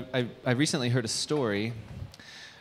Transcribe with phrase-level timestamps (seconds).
[0.00, 1.72] know, I, I, recently heard a story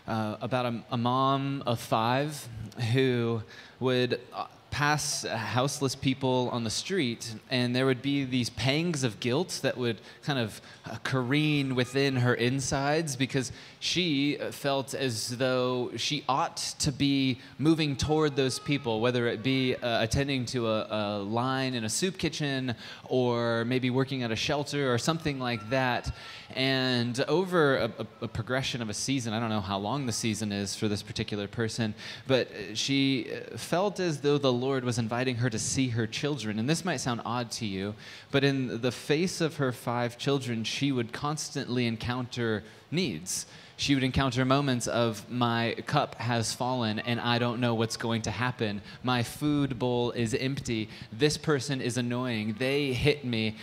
[0.08, 2.48] uh, about a, a mom of five
[2.92, 3.42] who
[3.80, 9.20] would uh, pass houseless people on the street, and there would be these pangs of
[9.20, 15.92] guilt that would kind of uh, careen within her insides because she felt as though
[15.98, 20.88] she ought to be moving toward those people, whether it be uh, attending to a,
[20.90, 22.74] a line in a soup kitchen
[23.10, 26.16] or maybe working at a shelter or something like that.
[26.56, 30.12] And over a, a, a, progression of a season, I don't know how long the
[30.12, 31.94] season is for this particular person,
[32.28, 36.60] but she uh, felt as though the Lord was inviting her to see her children.
[36.60, 37.96] And this might sound odd to you,
[38.32, 43.46] but in the face of her five children, she would constantly encounter needs.
[43.78, 48.22] She would encounter moments of, my cup has fallen and I don't know what's going
[48.24, 48.82] to happen.
[49.02, 50.88] My food bowl is empty.
[51.12, 52.58] This person is annoying.
[52.60, 53.56] They hit me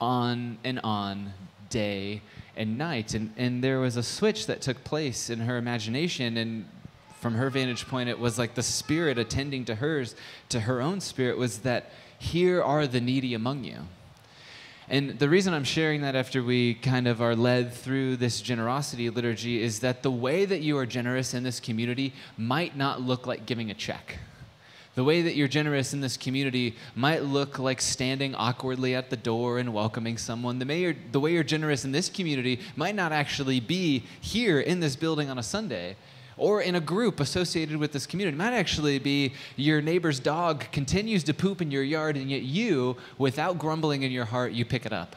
[0.00, 1.34] on and on
[1.74, 2.22] day
[2.56, 3.14] and night.
[3.14, 6.36] And, and there was a switch that took place in her imagination.
[6.36, 6.66] And
[7.20, 10.14] from her vantage point, it was like the spirit attending to hers,
[10.50, 13.80] to her own spirit, was that here are the needy among you.
[14.88, 19.10] And the reason I'm sharing that after we kind of are led through this generosity
[19.10, 23.26] liturgy is that the way that you are generous in this community might not look
[23.26, 24.18] like giving a check.
[24.94, 29.16] The way that you're generous in this community might look like standing awkwardly at the
[29.16, 30.60] door and welcoming someone.
[30.60, 34.78] The, way the way you're generous in this community might not actually be here in
[34.78, 35.96] this building on a Sunday
[36.36, 38.36] or in a group associated with this community.
[38.36, 42.42] It might actually be your neighbor's dog continues to poop in your yard, and yet
[42.42, 45.16] you, without grumbling in your heart, you pick it up.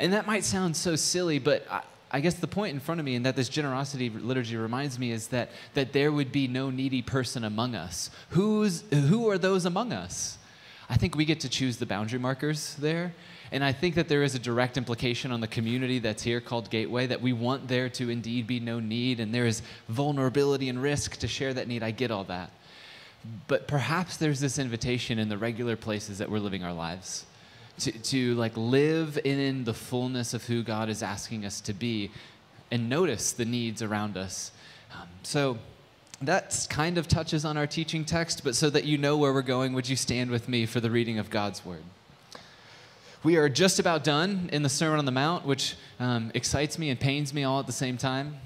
[0.00, 1.82] And that might sound so silly, but I,
[2.14, 5.10] I guess the point in front of me, and that this generosity liturgy reminds me,
[5.10, 8.08] is that, that there would be no needy person among us.
[8.28, 10.38] Who's, who are those among us?
[10.88, 13.12] I think we get to choose the boundary markers there.
[13.50, 16.70] And I think that there is a direct implication on the community that's here called
[16.70, 20.80] Gateway that we want there to indeed be no need and there is vulnerability and
[20.80, 21.82] risk to share that need.
[21.82, 22.52] I get all that.
[23.48, 27.26] But perhaps there's this invitation in the regular places that we're living our lives
[27.80, 32.10] to, to like live in the fullness of who God is asking us to be
[32.70, 34.50] and notice the needs around us.
[34.92, 35.58] Um, so,
[36.20, 39.42] that kind of touches on our teaching text, but so that you know where we're
[39.42, 41.82] going, would you stand with me for the reading of God's word?
[43.22, 46.90] We are just about done in the Sermon on the Mount, which um, excites me
[46.90, 48.36] and pains me all at the same time.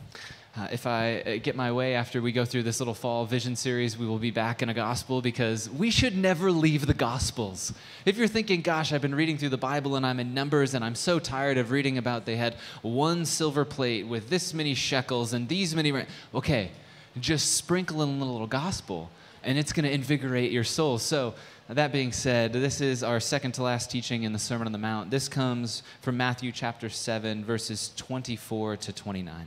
[0.59, 3.55] Uh, if I uh, get my way after we go through this little fall vision
[3.55, 7.73] series, we will be back in a gospel because we should never leave the gospels.
[8.05, 10.85] If you're thinking, gosh, I've been reading through the Bible and I'm in Numbers and
[10.85, 15.33] I'm so tired of reading about they had one silver plate with this many shekels
[15.33, 15.93] and these many.
[16.35, 16.73] Okay,
[17.21, 19.11] just sprinkle in a little gospel
[19.45, 20.99] and it's going to invigorate your soul.
[20.99, 21.35] So,
[21.69, 24.79] that being said, this is our second to last teaching in the Sermon on the
[24.79, 25.11] Mount.
[25.11, 29.47] This comes from Matthew chapter 7, verses 24 to 29.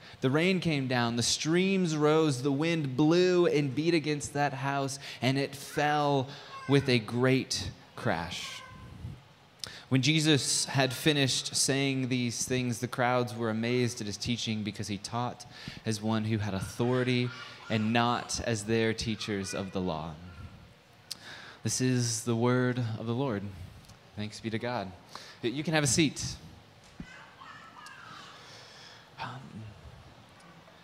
[0.21, 4.99] The rain came down, the streams rose, the wind blew and beat against that house,
[5.21, 6.27] and it fell
[6.69, 8.61] with a great crash.
[9.89, 14.87] When Jesus had finished saying these things, the crowds were amazed at his teaching because
[14.87, 15.45] he taught
[15.85, 17.29] as one who had authority
[17.69, 20.13] and not as their teachers of the law.
[21.63, 23.43] This is the word of the Lord.
[24.15, 24.91] Thanks be to God.
[25.41, 26.35] You can have a seat.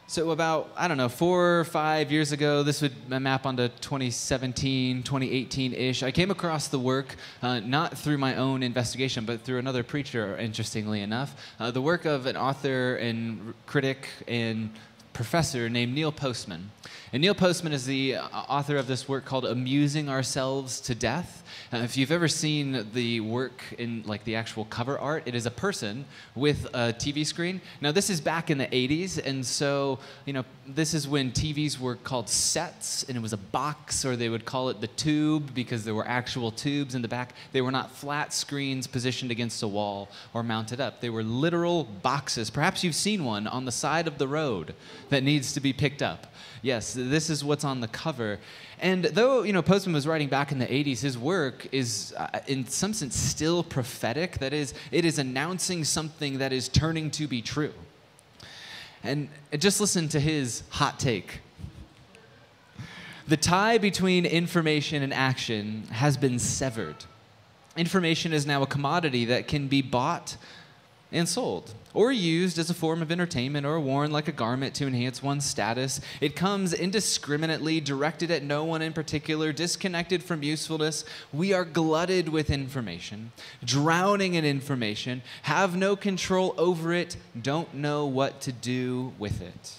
[0.10, 5.04] So, about, I don't know, four or five years ago, this would map onto 2017,
[5.04, 6.02] 2018 ish.
[6.02, 10.38] I came across the work, uh, not through my own investigation, but through another preacher,
[10.38, 11.36] interestingly enough.
[11.60, 14.70] Uh, the work of an author and critic and
[15.18, 16.70] professor named Neil Postman.
[17.12, 21.44] And Neil Postman is the uh, author of this work called Amusing Ourselves to Death.
[21.74, 25.46] Uh, if you've ever seen the work in like the actual cover art, it is
[25.46, 26.06] a person
[26.36, 27.62] with a TV screen.
[27.82, 31.80] Now this is back in the 80s, and so you know this is when TVs
[31.80, 35.54] were called sets, and it was a box, or they would call it the tube
[35.56, 37.34] because there were actual tubes in the back.
[37.54, 41.02] They were not flat screens positioned against a wall or mounted up.
[41.02, 42.50] They were literal boxes.
[42.50, 44.76] Perhaps you've seen one on the side of the road
[45.10, 46.28] that needs to be picked up.
[46.62, 48.40] Yes, this is what's on the cover.
[48.80, 52.40] And though, you know, Postman was writing back in the 80s, his work is, uh,
[52.48, 54.40] in some sense, still prophetic.
[54.40, 57.74] That is, it is announcing something that is turning to be true.
[59.04, 61.40] And just listen to his hot take.
[63.28, 66.96] The tie between information and action has been severed.
[67.76, 70.38] Information is now a commodity that can be bought
[71.12, 74.88] and sold, or used as a form of entertainment or worn like a garment to
[74.88, 76.02] enhance one's status.
[76.20, 81.06] It comes indiscriminately, directed at no one in particular, disconnected from usefulness.
[81.32, 83.32] We are glutted with information,
[83.64, 89.74] drowning in information, have no control over it, don't know what to do with it.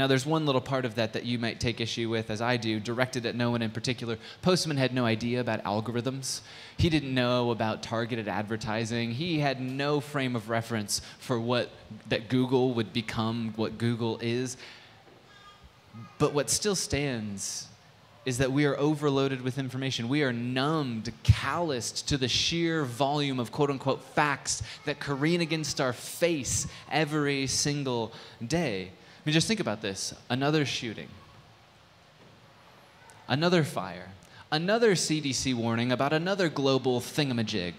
[0.00, 2.56] Now, there's one little part of that that you might take issue with, as I
[2.56, 4.16] do, directed at no one in particular.
[4.40, 6.40] Postman had no idea about algorithms.
[6.78, 9.10] He didn't know about targeted advertising.
[9.10, 11.68] He had no frame of reference for what
[12.08, 14.56] that Google would become, what Google is.
[16.16, 17.68] But what still stands
[18.24, 20.08] is that we are overloaded with information.
[20.08, 25.78] We are numbed, calloused to the sheer volume of quote unquote facts that careen against
[25.78, 28.14] our face every single
[28.46, 28.92] day.
[29.20, 31.08] I mean, just think about this another shooting,
[33.28, 34.08] another fire,
[34.50, 37.74] another CDC warning about another global thingamajig,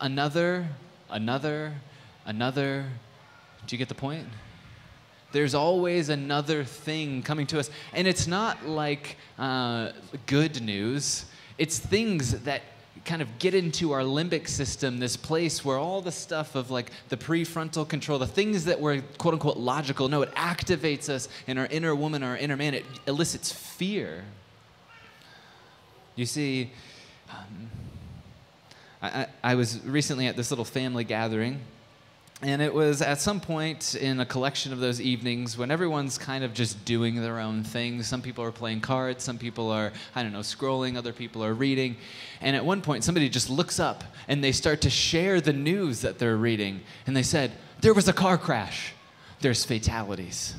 [0.00, 0.66] another,
[1.08, 1.74] another,
[2.26, 2.86] another.
[3.64, 4.26] Do you get the point?
[5.30, 7.70] There's always another thing coming to us.
[7.92, 9.92] And it's not like uh,
[10.26, 11.26] good news,
[11.58, 12.62] it's things that
[13.04, 16.90] kind of get into our limbic system, this place where all the stuff of like
[17.08, 21.58] the prefrontal control, the things that were quote unquote logical, no, it activates us in
[21.58, 22.74] our inner woman, our inner man.
[22.74, 24.24] It elicits fear.
[26.14, 26.70] You see,
[27.30, 27.70] um,
[29.00, 31.60] I, I, I was recently at this little family gathering
[32.42, 36.42] and it was at some point in a collection of those evenings when everyone's kind
[36.42, 38.02] of just doing their own thing.
[38.02, 41.54] Some people are playing cards, some people are, I don't know, scrolling, other people are
[41.54, 41.96] reading.
[42.40, 46.00] And at one point, somebody just looks up and they start to share the news
[46.00, 46.80] that they're reading.
[47.06, 48.92] And they said, There was a car crash,
[49.40, 50.56] there's fatalities.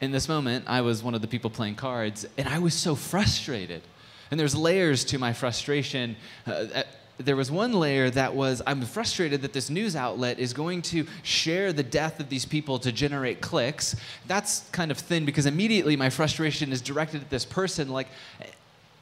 [0.00, 2.94] In this moment, I was one of the people playing cards, and I was so
[2.94, 3.82] frustrated.
[4.30, 6.16] And there's layers to my frustration.
[6.46, 6.82] Uh,
[7.18, 11.06] there was one layer that was I'm frustrated that this news outlet is going to
[11.22, 13.96] share the death of these people to generate clicks.
[14.26, 18.08] That's kind of thin because immediately my frustration is directed at this person, like,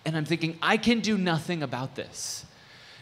[0.04, 2.46] and I'm thinking, I can do nothing about this.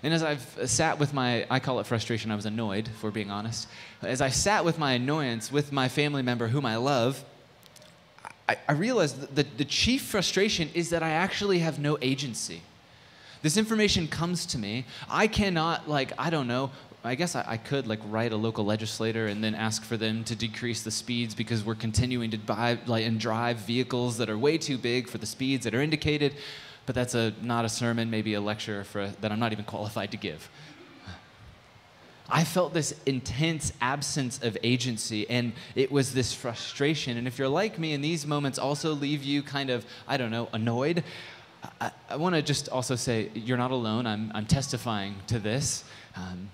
[0.02, 3.30] And as I've sat with my, I call it frustration, I was annoyed, for being
[3.30, 3.68] honest.
[4.02, 7.24] As I sat with my annoyance with my family member whom I love,
[8.48, 12.62] I, I realized that the, the chief frustration is that I actually have no agency.
[13.42, 14.86] This information comes to me.
[15.10, 16.70] I cannot, like, I don't know,
[17.04, 20.22] I guess I, I, could like write a local legislator and then ask for them
[20.24, 24.38] to decrease the speeds because we're continuing to buy like and drive vehicles that are
[24.38, 26.36] way too big for the speeds that are indicated.
[26.86, 30.12] But that's a not a sermon, maybe a lecture for that I'm not even qualified
[30.12, 30.48] to give.
[32.30, 37.18] I felt this intense absence of agency, and it was this frustration.
[37.18, 40.30] And if you're like me, and these moments also leave you kind of, I don't
[40.30, 41.04] know, annoyed,
[41.80, 44.06] I, I want to just also say you're not alone.
[44.06, 45.84] I'm, I'm testifying to this.
[46.16, 46.50] Um,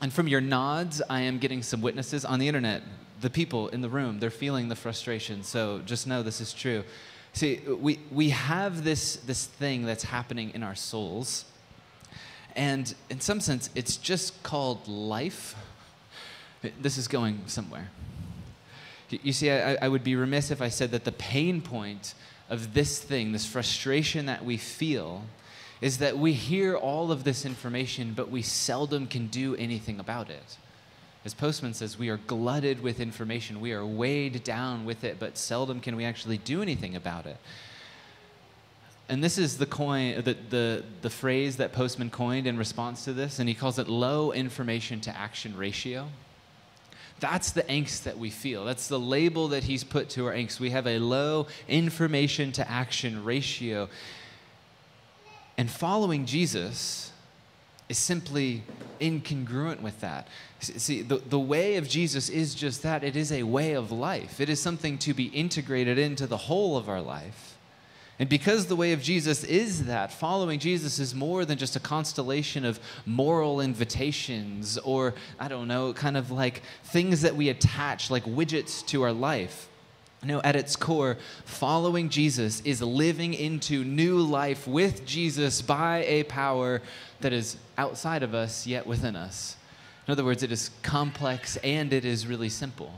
[0.00, 2.82] and from your nods, I am getting some witnesses on the internet.
[3.20, 5.42] The people in the room, they're feeling the frustration.
[5.42, 6.84] So just know this is true.
[7.32, 11.44] See, we, we have this, this thing that's happening in our souls.
[12.56, 15.54] And in some sense, it's just called life.
[16.80, 17.90] This is going somewhere.
[19.10, 22.14] You see, I, I would be remiss if I said that the pain point
[22.48, 25.22] of this thing, this frustration that we feel,
[25.80, 30.30] is that we hear all of this information, but we seldom can do anything about
[30.30, 30.56] it.
[31.24, 33.60] As Postman says, we are glutted with information.
[33.60, 37.36] We are weighed down with it, but seldom can we actually do anything about it.
[39.08, 43.12] And this is the coin, the, the, the phrase that Postman coined in response to
[43.12, 46.08] this, and he calls it low information to action ratio.
[47.20, 48.64] That's the angst that we feel.
[48.64, 50.60] That's the label that he's put to our angst.
[50.60, 53.88] We have a low information to action ratio.
[55.56, 57.12] And following Jesus
[57.88, 58.62] is simply
[59.00, 60.28] incongruent with that.
[60.60, 64.40] See, the, the way of Jesus is just that it is a way of life,
[64.40, 67.47] it is something to be integrated into the whole of our life.
[68.18, 71.80] And because the way of Jesus is that, following Jesus is more than just a
[71.80, 78.10] constellation of moral invitations or, I don't know, kind of like things that we attach
[78.10, 79.68] like widgets to our life.
[80.24, 86.24] No, at its core, following Jesus is living into new life with Jesus by a
[86.24, 86.82] power
[87.20, 89.56] that is outside of us yet within us.
[90.08, 92.92] In other words, it is complex and it is really simple.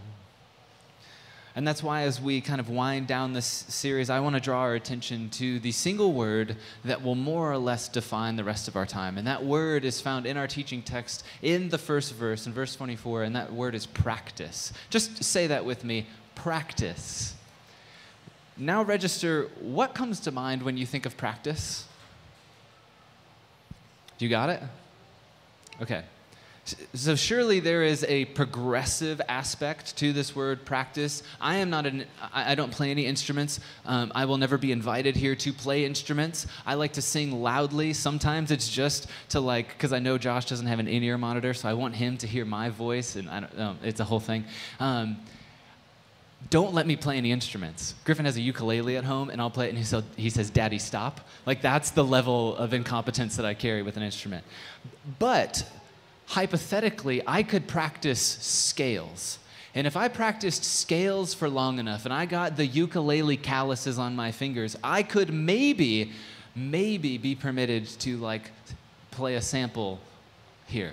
[1.56, 4.60] And that's why, as we kind of wind down this series, I want to draw
[4.60, 8.76] our attention to the single word that will more or less define the rest of
[8.76, 9.18] our time.
[9.18, 12.76] And that word is found in our teaching text in the first verse, in verse
[12.76, 14.72] 24, and that word is practice.
[14.90, 17.34] Just say that with me practice.
[18.56, 21.86] now register what comes to mind when you think of practice?
[24.18, 24.62] Do you got it?
[25.82, 26.04] Okay.
[26.94, 31.22] So surely there is a progressive aspect to this word practice.
[31.40, 32.04] I am not an.
[32.32, 33.60] I don't play any instruments.
[33.86, 36.46] Um, I will never be invited here to play instruments.
[36.66, 37.92] I like to sing loudly.
[37.92, 41.68] Sometimes it's just to like because I know Josh doesn't have an in-ear monitor, so
[41.68, 43.60] I want him to hear my voice, and I don't.
[43.60, 44.44] Um, it's a whole thing.
[44.78, 45.18] Um,
[46.48, 47.94] don't let me play any instruments.
[48.04, 50.78] Griffin has a ukulele at home, and I'll play it, and he, he says, Daddy,
[50.78, 51.20] stop.
[51.44, 54.44] Like, that's the level of incompetence that I carry with an instrument.
[55.18, 55.64] But
[56.30, 59.40] hypothetically, I could practice scales.
[59.74, 64.14] And if I practiced scales for long enough and I got the ukulele calluses on
[64.14, 66.12] my fingers, I could maybe,
[66.54, 68.52] maybe be permitted to like
[69.10, 69.98] play a sample
[70.66, 70.92] here,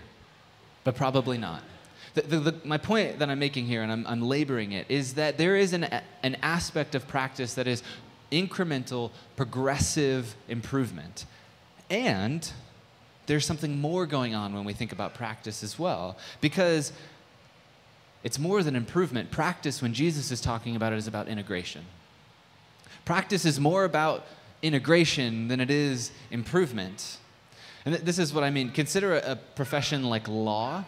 [0.83, 1.61] but probably not.
[2.15, 5.13] The, the, the, my point that I'm making here, and I'm, I'm laboring it, is
[5.15, 5.83] that there is an,
[6.23, 7.83] an aspect of practice that is
[8.31, 11.27] incremental, progressive improvement.
[11.91, 12.51] And
[13.27, 16.17] there's something more going on when we think about practice as well.
[16.41, 16.91] Because
[18.23, 19.31] it's more than improvement.
[19.31, 21.85] Practice, when Jesus is talking about it, is about integration.
[23.05, 24.25] Practice is more about
[24.61, 27.17] integration than it is improvement.
[27.85, 28.71] And th- this is what I mean.
[28.71, 30.83] Consider a, a profession like law.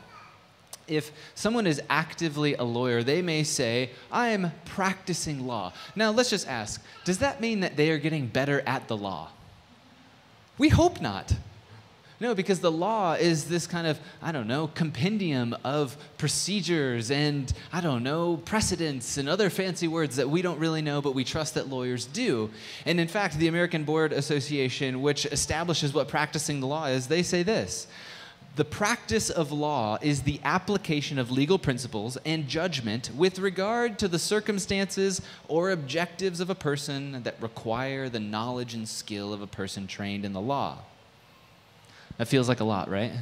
[0.88, 5.74] If someone is actively a lawyer, they may say, I am practicing law.
[5.96, 9.30] Now, let's just ask does that mean that they are getting better at the law?
[10.58, 11.34] We hope not.
[12.22, 17.52] No, because the law is this kind of, I don't know, compendium of procedures and,
[17.72, 21.24] I don't know, precedents and other fancy words that we don't really know, but we
[21.24, 22.50] trust that lawyers do.
[22.86, 27.24] And in fact, the American Bar Association, which establishes what practicing the law is, they
[27.24, 27.88] say this.
[28.58, 34.10] The practice of law is the application of legal principles and judgment with regard to
[34.10, 39.48] the circumstances or objectives of a person that require the knowledge and skill of a
[39.48, 40.80] person trained in the law.
[42.20, 43.14] That feels like a lot, right?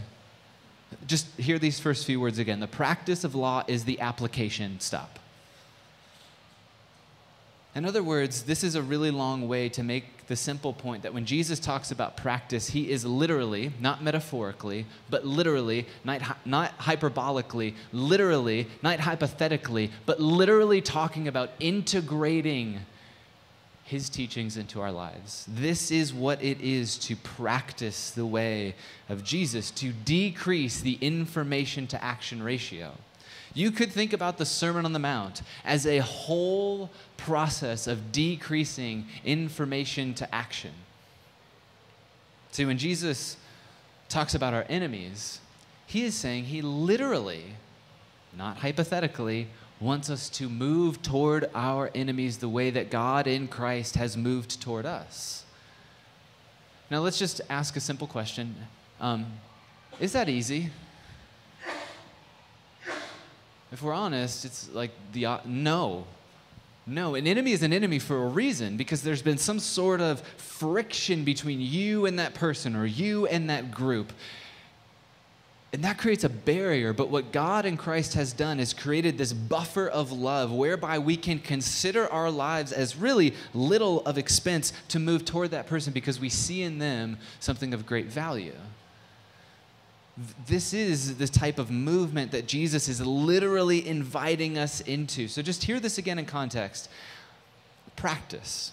[1.05, 2.59] Just hear these first few words again.
[2.59, 4.79] The practice of law is the application.
[4.79, 5.19] Stop.
[7.75, 11.13] In other words, this is a really long way to make the simple point that
[11.13, 17.75] when Jesus talks about practice, he is literally, not metaphorically, but literally, not, not hyperbolically,
[17.93, 22.79] literally, not hypothetically, but literally talking about integrating
[23.87, 25.45] his teachings into our lives.
[25.47, 28.75] This is what it is to practice the way
[29.07, 32.91] of Jesus, to decrease the information to action ratio.
[33.53, 39.05] You could think about the Sermon on the Mount as a whole process of decreasing
[39.23, 40.73] information to action.
[42.51, 43.37] See, when Jesus
[44.09, 45.39] talks about our enemies,
[45.85, 47.55] he is saying he literally,
[48.37, 49.47] not hypothetically,
[49.79, 54.61] wants us to move toward our enemies the way that God in Christ has moved
[54.61, 55.45] toward us.
[56.89, 58.55] Now, let's just ask a simple question
[58.99, 59.25] um,
[59.99, 60.71] Is that easy?
[63.71, 66.05] If we're honest, it's like the uh, no.
[66.89, 70.21] No, an enemy is an enemy for a reason because there's been some sort of
[70.21, 74.13] friction between you and that person or you and that group.
[75.73, 76.93] And that creates a barrier.
[76.93, 81.17] But what God in Christ has done is created this buffer of love whereby we
[81.17, 86.19] can consider our lives as really little of expense to move toward that person because
[86.19, 88.55] we see in them something of great value.
[90.47, 95.27] This is the type of movement that Jesus is literally inviting us into.
[95.27, 96.89] So just hear this again in context.
[97.97, 98.71] Practice.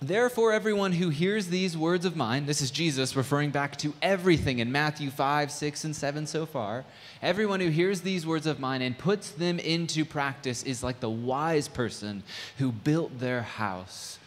[0.00, 4.58] Therefore, everyone who hears these words of mine, this is Jesus referring back to everything
[4.58, 6.84] in Matthew 5, 6, and 7 so far.
[7.22, 11.08] Everyone who hears these words of mine and puts them into practice is like the
[11.08, 12.24] wise person
[12.58, 14.18] who built their house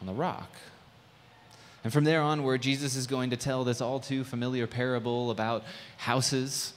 [0.00, 0.50] on the rock.
[1.82, 5.64] And from there onward, Jesus is going to tell this all too familiar parable about
[5.96, 6.74] houses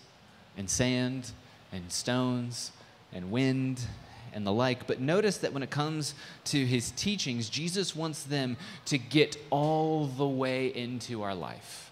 [0.57, 1.29] and sand
[1.71, 2.71] and stones
[3.13, 3.81] and wind
[4.33, 4.87] and the like.
[4.87, 6.13] But notice that when it comes
[6.45, 11.91] to his teachings, Jesus wants them to get all the way into our life.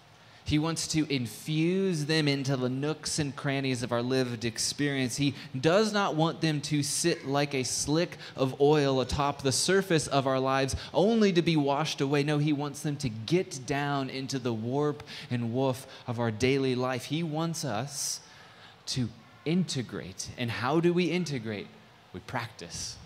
[0.50, 5.16] He wants to infuse them into the nooks and crannies of our lived experience.
[5.16, 10.08] He does not want them to sit like a slick of oil atop the surface
[10.08, 12.24] of our lives only to be washed away.
[12.24, 16.74] No, He wants them to get down into the warp and woof of our daily
[16.74, 17.04] life.
[17.04, 18.18] He wants us
[18.86, 19.08] to
[19.44, 20.30] integrate.
[20.36, 21.68] And how do we integrate?
[22.12, 22.96] We practice.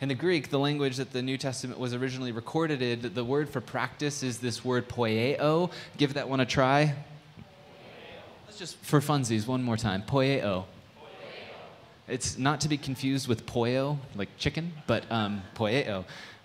[0.00, 3.48] In the Greek, the language that the New Testament was originally recorded in, the word
[3.48, 5.72] for practice is this word poieo.
[5.96, 6.94] Give that one a try.
[8.46, 10.02] Let's just, for funsies, one more time.
[10.02, 10.64] Poieo.
[12.06, 16.04] It's not to be confused with pollo, like chicken, but um, poieo.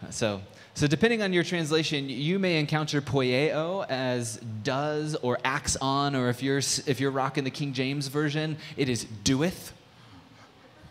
[0.10, 0.42] So,
[0.74, 6.30] so depending on your translation, you may encounter poieo as does or acts on, or
[6.30, 9.72] if you're if you're rocking the King James version, it is doeth,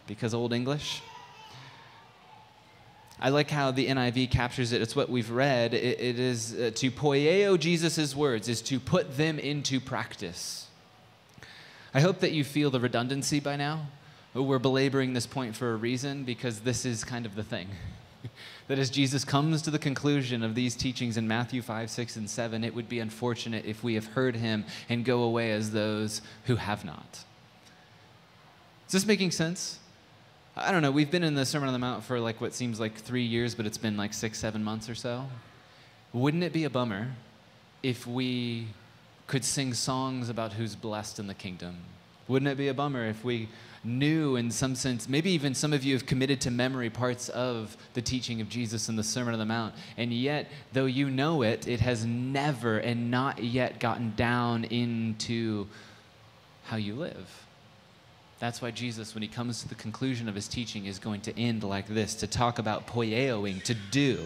[0.06, 1.02] because Old English.
[3.20, 4.82] I like how the NIV captures it.
[4.82, 5.74] It's what we've read.
[5.74, 10.66] it, it is uh, to poieo Jesus' words, is to put them into practice.
[11.94, 13.86] I hope that you feel the redundancy by now.
[14.34, 17.68] We're belaboring this point for a reason because this is kind of the thing.
[18.68, 22.30] that as Jesus comes to the conclusion of these teachings in Matthew 5, 6, and
[22.30, 26.22] 7, it would be unfortunate if we have heard him and go away as those
[26.44, 27.24] who have not.
[28.86, 29.78] Is this making sense?
[30.54, 30.90] I don't know.
[30.90, 33.54] We've been in the Sermon on the Mount for like what seems like three years,
[33.54, 35.26] but it's been like six, seven months or so.
[36.12, 37.12] Wouldn't it be a bummer
[37.82, 38.66] if we
[39.26, 41.78] could sing songs about who's blessed in the kingdom?
[42.28, 43.48] Wouldn't it be a bummer if we
[43.82, 47.76] knew, in some sense, maybe even some of you have committed to memory parts of
[47.94, 51.42] the teaching of Jesus in the Sermon on the Mount, and yet, though you know
[51.42, 55.66] it, it has never and not yet gotten down into
[56.64, 57.46] how you live?
[58.42, 61.38] That's why Jesus, when he comes to the conclusion of his teaching, is going to
[61.38, 64.18] end like this to talk about poieoing, to do.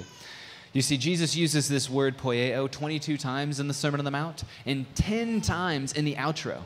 [0.73, 4.45] You see, Jesus uses this word poieo 22 times in the Sermon on the Mount
[4.65, 6.63] and 10 times in the outro.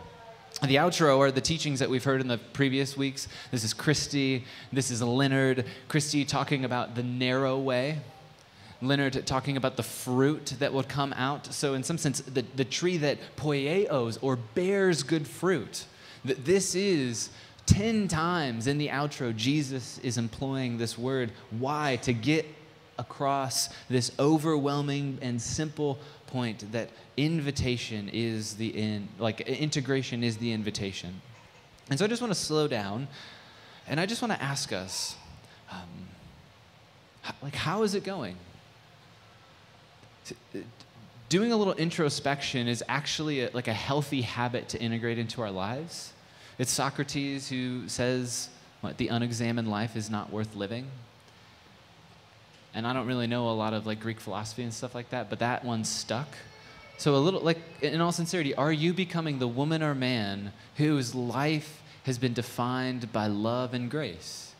[0.62, 3.26] The outro are the teachings that we've heard in the previous weeks.
[3.50, 5.64] This is Christy, this is Leonard.
[5.88, 7.98] Christy talking about the narrow way,
[8.80, 11.52] Leonard talking about the fruit that will come out.
[11.52, 15.86] So, in some sense, the, the tree that poieos or bears good fruit.
[16.24, 17.30] That this is
[17.66, 21.32] 10 times in the outro, Jesus is employing this word.
[21.50, 21.96] Why?
[22.02, 22.46] To get
[22.98, 30.52] across this overwhelming and simple point that invitation is the in, like integration is the
[30.52, 31.20] invitation.
[31.88, 33.08] And so I just want to slow down
[33.86, 35.16] and I just want to ask us,
[35.70, 36.06] um,
[37.42, 38.36] like, how is it going?
[41.30, 45.50] Doing a little introspection is actually a, like a healthy habit to integrate into our
[45.50, 46.12] lives.
[46.58, 48.50] It's Socrates who says,
[48.82, 50.88] what, the unexamined life is not worth living.
[52.74, 55.30] And I don't really know a lot of like Greek philosophy and stuff like that,
[55.30, 56.28] but that one stuck.
[56.98, 61.14] So a little like in all sincerity, are you becoming the woman or man whose
[61.14, 64.52] life has been defined by love and grace?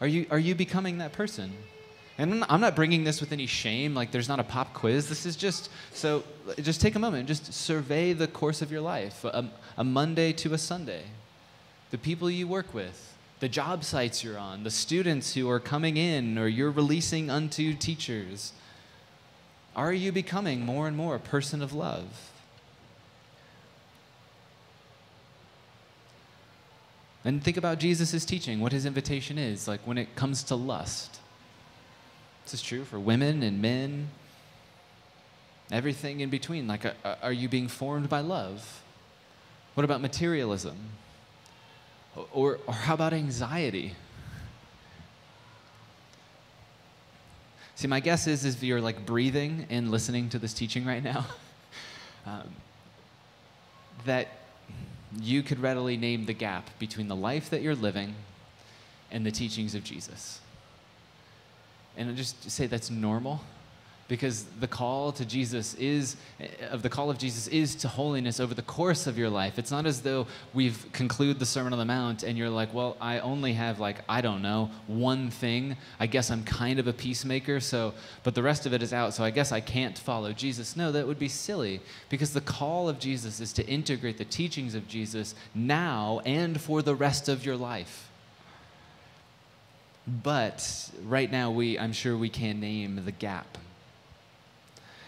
[0.00, 1.52] Are you are you becoming that person?
[2.18, 5.08] And I'm not bringing this with any shame, like there's not a pop quiz.
[5.08, 6.24] This is just, so
[6.62, 10.32] just take a moment, and just survey the course of your life, a, a Monday
[10.32, 11.02] to a Sunday.
[11.90, 15.98] The people you work with, the job sites you're on, the students who are coming
[15.98, 18.52] in or you're releasing unto teachers.
[19.74, 22.30] Are you becoming more and more a person of love?
[27.26, 31.20] And think about Jesus' teaching, what his invitation is, like when it comes to lust.
[32.46, 34.08] This is true for women and men,
[35.72, 36.68] everything in between.
[36.68, 36.84] Like,
[37.20, 38.84] are you being formed by love?
[39.74, 40.76] What about materialism?
[42.32, 43.96] Or, or how about anxiety?
[47.74, 51.02] See, my guess is, is if you're like breathing and listening to this teaching right
[51.02, 51.26] now,
[52.26, 52.54] um,
[54.04, 54.28] that
[55.20, 58.14] you could readily name the gap between the life that you're living
[59.10, 60.40] and the teachings of Jesus.
[61.96, 63.40] And just say that's normal
[64.08, 66.16] because the call to Jesus is
[66.70, 69.58] of the call of Jesus is to holiness over the course of your life.
[69.58, 72.96] It's not as though we've conclude the Sermon on the Mount and you're like, well,
[73.00, 75.76] I only have like I don't know one thing.
[75.98, 79.14] I guess I'm kind of a peacemaker, so but the rest of it is out,
[79.14, 80.76] so I guess I can't follow Jesus.
[80.76, 84.74] No, that would be silly because the call of Jesus is to integrate the teachings
[84.74, 88.05] of Jesus now and for the rest of your life.
[90.06, 93.58] But right now, we, I'm sure we can name the gap.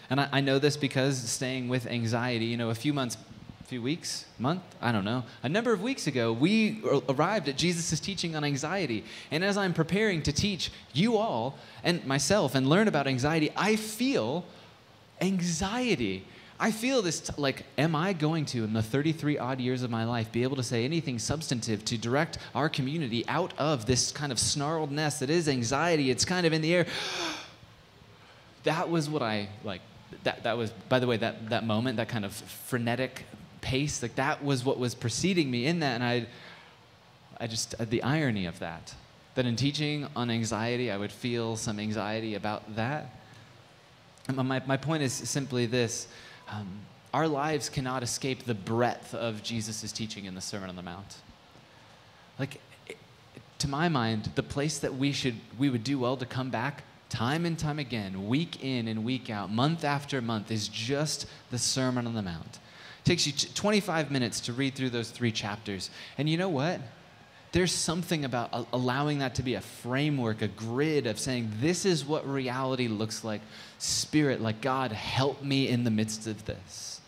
[0.09, 3.17] And I, I know this because staying with anxiety, you know, a few months
[3.69, 5.23] few weeks, month, I don't know.
[5.43, 9.03] A number of weeks ago, we arrived at Jesus' teaching on anxiety.
[9.29, 13.75] And as I'm preparing to teach you all and myself and learn about anxiety, I
[13.75, 14.43] feel
[15.21, 16.25] anxiety.
[16.61, 19.89] I feel this t- like, am I going to, in the 33 odd years of
[19.89, 24.11] my life, be able to say anything substantive to direct our community out of this
[24.11, 26.11] kind of snarled nest that is anxiety?
[26.11, 26.85] It's kind of in the air.
[28.63, 29.79] that was what I like.
[30.23, 33.25] That, that was, by the way, that, that moment, that kind of frenetic
[33.61, 35.95] pace, like that was what was preceding me in that.
[35.95, 36.25] And I,
[37.39, 38.93] I just, uh, the irony of that,
[39.35, 43.15] that in teaching on anxiety, I would feel some anxiety about that.
[44.33, 46.07] My, my point is simply this
[46.51, 46.67] um,
[47.13, 51.17] our lives cannot escape the breadth of Jesus' teaching in the Sermon on the Mount.
[52.37, 52.61] Like,
[53.59, 56.83] to my mind, the place that we should we would do well to come back
[57.09, 61.57] time and time again, week in and week out, month after month, is just the
[61.57, 62.59] Sermon on the Mount.
[62.99, 65.89] It takes you 25 minutes to read through those three chapters.
[66.17, 66.79] And you know what?
[67.51, 72.05] There's something about allowing that to be a framework, a grid of saying, this is
[72.05, 73.41] what reality looks like.
[73.79, 77.01] Spirit, like God, help me in the midst of this.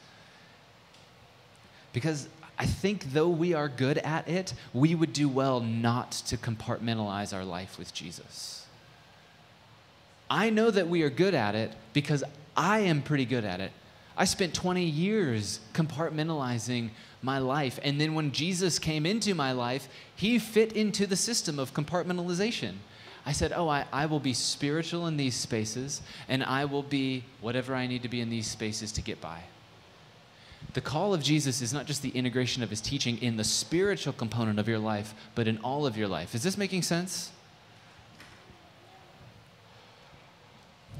[1.93, 2.27] Because
[2.57, 7.35] I think though we are good at it, we would do well not to compartmentalize
[7.35, 8.65] our life with Jesus.
[10.29, 12.23] I know that we are good at it because
[12.55, 13.71] I am pretty good at it.
[14.15, 17.79] I spent 20 years compartmentalizing my life.
[17.83, 22.75] And then when Jesus came into my life, he fit into the system of compartmentalization.
[23.25, 27.23] I said, Oh, I, I will be spiritual in these spaces, and I will be
[27.39, 29.41] whatever I need to be in these spaces to get by.
[30.73, 34.13] The call of Jesus is not just the integration of his teaching in the spiritual
[34.13, 36.33] component of your life, but in all of your life.
[36.33, 37.31] Is this making sense?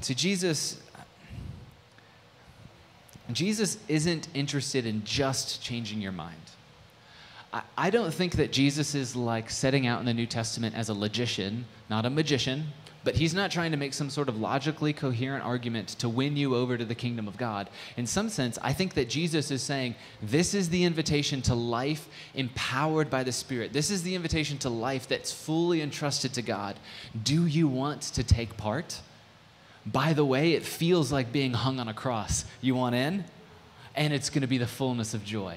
[0.00, 0.82] See, Jesus,
[3.34, 6.36] Jesus isn't interested in just changing your mind.
[7.52, 10.88] I, I don't think that Jesus is like setting out in the New Testament as
[10.88, 12.68] a logician, not a magician,
[13.04, 16.54] but he's not trying to make some sort of logically coherent argument to win you
[16.54, 17.68] over to the kingdom of God.
[17.96, 22.08] In some sense, I think that Jesus is saying, This is the invitation to life
[22.34, 23.72] empowered by the Spirit.
[23.72, 26.78] This is the invitation to life that's fully entrusted to God.
[27.24, 29.00] Do you want to take part?
[29.84, 32.44] By the way, it feels like being hung on a cross.
[32.60, 33.24] You want in?
[33.94, 35.56] And it's going to be the fullness of joy.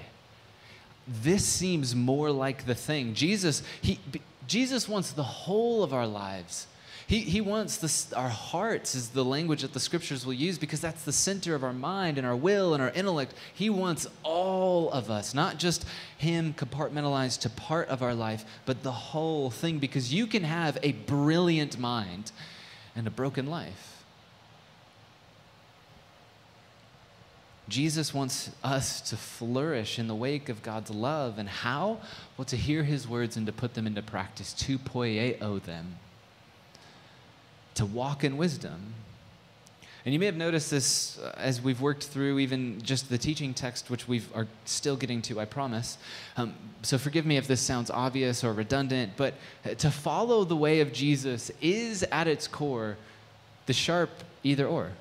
[1.08, 3.14] This seems more like the thing.
[3.14, 4.00] Jesus, he,
[4.48, 6.68] Jesus wants the whole of our lives
[7.08, 10.82] he, he wants this, our hearts, is the language that the scriptures will use because
[10.82, 13.36] that's the center of our mind and our will and our intellect.
[13.54, 15.86] He wants all of us, not just
[16.18, 20.80] Him compartmentalized to part of our life, but the whole thing because you can have
[20.82, 22.32] a brilliant mind
[22.96, 23.95] and a broken life.
[27.68, 31.40] Jesus wants us to flourish in the wake of God's love.
[31.40, 32.00] And how?
[32.38, 35.98] Well, to hear his words and to put them into practice, to poieo them
[37.76, 38.94] to walk in wisdom.
[40.06, 43.54] And you may have noticed this uh, as we've worked through even just the teaching
[43.54, 45.98] text, which we are still getting to, I promise.
[46.38, 49.34] Um, so forgive me if this sounds obvious or redundant, but
[49.66, 52.98] uh, to follow the way of Jesus is at its core
[53.66, 54.12] the sharp
[54.44, 54.92] either or.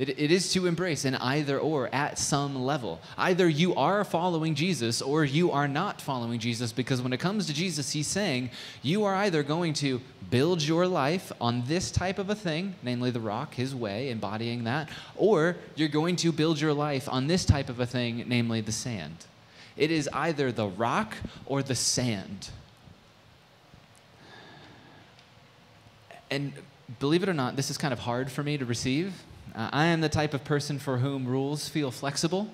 [0.00, 3.00] It, it is to embrace an either or at some level.
[3.18, 7.46] Either you are following Jesus or you are not following Jesus, because when it comes
[7.48, 8.48] to Jesus, he's saying
[8.80, 13.10] you are either going to build your life on this type of a thing, namely
[13.10, 17.44] the rock, his way, embodying that, or you're going to build your life on this
[17.44, 19.26] type of a thing, namely the sand.
[19.76, 22.48] It is either the rock or the sand.
[26.30, 26.54] And
[26.98, 29.12] believe it or not, this is kind of hard for me to receive
[29.54, 32.48] uh, I am the type of person for whom rules feel flexible.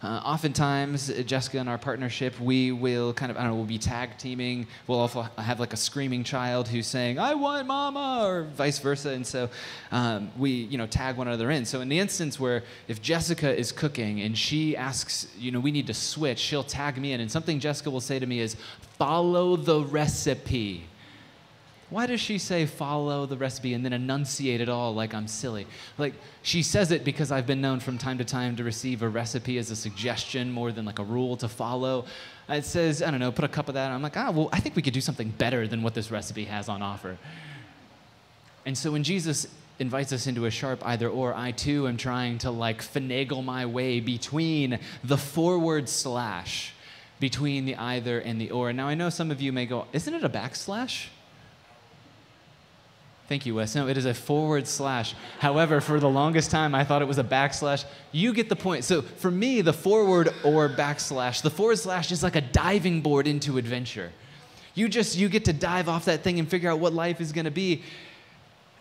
[0.00, 3.78] Uh, oftentimes, Jessica and our partnership, we will kind of, I don't know, we'll be
[3.78, 4.68] tag teaming.
[4.86, 9.10] We'll also have like a screaming child who's saying, I want mama, or vice versa.
[9.10, 9.50] And so
[9.90, 11.64] um, we, you know, tag one another in.
[11.64, 15.72] So in the instance where if Jessica is cooking and she asks, you know, we
[15.72, 17.20] need to switch, she'll tag me in.
[17.20, 18.54] And something Jessica will say to me is,
[18.98, 20.84] follow the recipe.
[21.90, 25.66] Why does she say follow the recipe and then enunciate it all like I'm silly?
[25.96, 29.08] Like, she says it because I've been known from time to time to receive a
[29.08, 32.04] recipe as a suggestion more than like a rule to follow.
[32.48, 33.90] It says, I don't know, put a cup of that.
[33.90, 36.44] I'm like, ah, well, I think we could do something better than what this recipe
[36.44, 37.16] has on offer.
[38.66, 39.46] And so when Jesus
[39.78, 43.64] invites us into a sharp either or, I too am trying to like finagle my
[43.64, 46.74] way between the forward slash,
[47.18, 48.74] between the either and the or.
[48.74, 51.06] Now I know some of you may go, isn't it a backslash?
[53.28, 53.74] Thank you, Wes.
[53.74, 55.14] No, it is a forward slash.
[55.38, 57.84] However, for the longest time, I thought it was a backslash.
[58.10, 58.84] You get the point.
[58.84, 63.26] So for me, the forward or backslash, the forward slash is like a diving board
[63.26, 64.12] into adventure.
[64.74, 67.32] You just you get to dive off that thing and figure out what life is
[67.32, 67.82] going to be.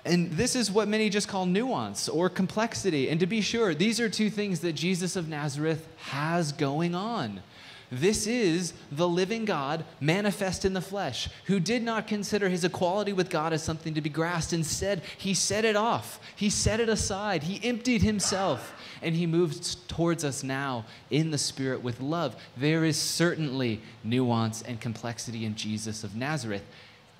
[0.06, 3.10] And this is what many just call nuance or complexity.
[3.10, 7.42] And to be sure, these are two things that Jesus of Nazareth has going on.
[7.90, 13.14] This is the living God manifest in the flesh, who did not consider his equality
[13.14, 14.52] with God as something to be grasped.
[14.52, 19.76] Instead, he set it off, he set it aside, he emptied himself, and he moves
[19.88, 22.36] towards us now in the Spirit with love.
[22.58, 26.66] There is certainly nuance and complexity in Jesus of Nazareth.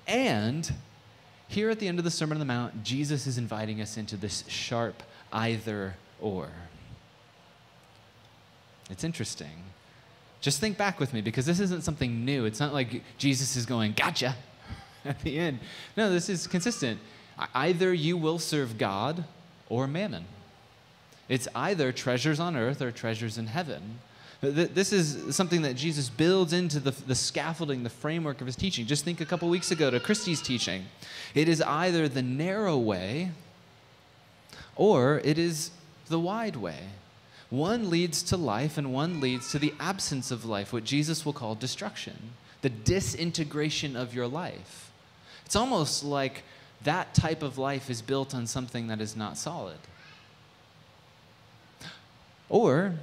[0.06, 0.70] And
[1.48, 4.18] here at the end of the Sermon on the Mount, Jesus is inviting us into
[4.18, 5.02] this sharp
[5.32, 6.50] either or.
[8.90, 9.64] It's interesting.
[10.40, 12.44] Just think back with me because this isn't something new.
[12.44, 14.36] It's not like Jesus is going, gotcha.
[15.04, 15.58] at the end.
[15.96, 17.00] No, this is consistent.
[17.54, 19.24] Either you will serve God
[19.68, 20.24] or mammon.
[21.28, 24.00] It's either treasures on earth or treasures in heaven.
[24.40, 28.86] This is something that Jesus builds into the, the scaffolding, the framework of his teaching.
[28.86, 30.84] Just think a couple weeks ago to Christie's teaching.
[31.34, 33.32] It is either the narrow way
[34.76, 35.70] or it is
[36.08, 36.78] the wide way.
[37.50, 41.32] One leads to life and one leads to the absence of life, what Jesus will
[41.32, 44.90] call destruction, the disintegration of your life.
[45.46, 46.42] It's almost like
[46.84, 49.78] that type of life is built on something that is not solid.
[52.50, 52.94] Or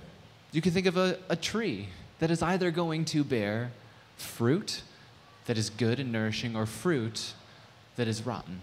[0.52, 3.72] you can think of a, a tree that is either going to bear
[4.16, 4.82] fruit
[5.48, 7.34] that is good and nourishing or fruit
[7.96, 8.62] that is rotten.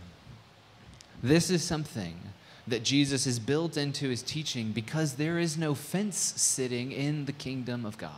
[1.22, 2.16] This is something
[2.66, 7.32] that Jesus is built into his teaching because there is no fence sitting in the
[7.32, 8.10] kingdom of God.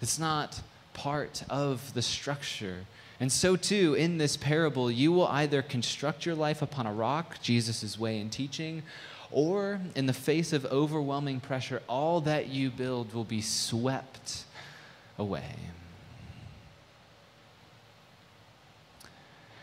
[0.00, 0.62] It's not
[0.94, 2.84] part of the structure.
[3.18, 7.36] And so, too, in this parable, you will either construct your life upon a rock,
[7.42, 8.82] Jesus' way in teaching,
[9.30, 14.44] or in the face of overwhelming pressure, all that you build will be swept
[15.18, 15.54] away.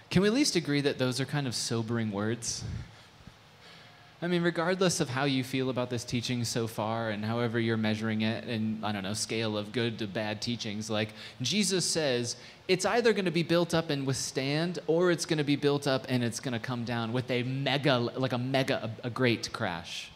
[0.10, 2.64] Can we at least agree that those are kind of sobering words?
[4.19, 7.77] I mean, regardless of how you feel about this teaching so far and however you're
[7.77, 12.36] measuring it and I don't know, scale of good to bad teachings, like Jesus says,
[12.67, 15.86] it's either going to be built up and withstand or it's going to be built
[15.86, 19.10] up and it's going to come down with a mega, like a mega, a, a
[19.12, 20.10] great crash.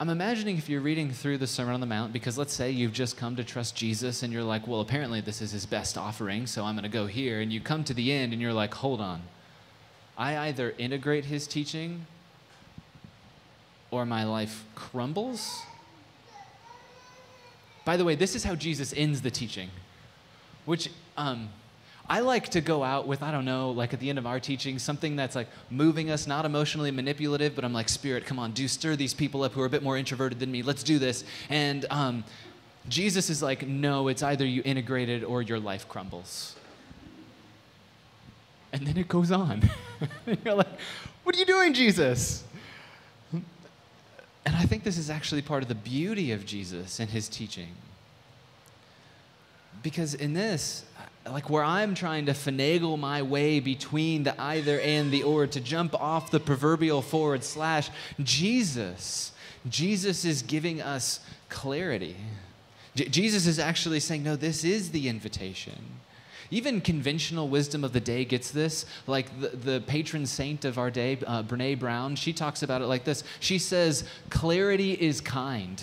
[0.00, 2.92] I'm imagining if you're reading through the Sermon on the Mount, because let's say you've
[2.92, 6.46] just come to trust Jesus and you're like, well, apparently this is his best offering,
[6.46, 7.40] so I'm going to go here.
[7.40, 9.22] And you come to the end and you're like, hold on.
[10.16, 12.06] I either integrate his teaching
[13.90, 15.62] or my life crumbles.
[17.84, 19.70] By the way, this is how Jesus ends the teaching,
[20.64, 21.48] which um,
[22.08, 24.38] I like to go out with, I don't know, like at the end of our
[24.38, 28.52] teaching, something that's like moving us, not emotionally manipulative, but I'm like, Spirit, come on,
[28.52, 30.62] do stir these people up who are a bit more introverted than me.
[30.62, 31.24] Let's do this.
[31.48, 32.24] And um,
[32.88, 36.56] Jesus is like, no, it's either you integrate it or your life crumbles.
[38.72, 39.68] And then it goes on.
[40.44, 40.68] You're like,
[41.24, 42.44] what are you doing, Jesus?
[44.56, 47.74] And I think this is actually part of the beauty of Jesus and his teaching.
[49.82, 50.86] Because in this,
[51.26, 55.60] like where I'm trying to finagle my way between the either and the or to
[55.60, 57.90] jump off the proverbial forward slash,
[58.22, 59.32] Jesus,
[59.68, 62.16] Jesus is giving us clarity.
[62.94, 65.84] J- Jesus is actually saying, no, this is the invitation.
[66.50, 68.86] Even conventional wisdom of the day gets this.
[69.06, 72.86] Like the, the patron saint of our day, uh, Brene Brown, she talks about it
[72.86, 73.24] like this.
[73.40, 75.82] She says, Clarity is kind.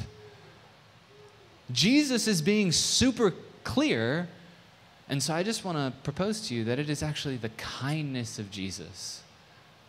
[1.72, 4.28] Jesus is being super clear.
[5.10, 8.40] And so I just want to propose to you that it is actually the kindness
[8.40, 9.22] of Jesus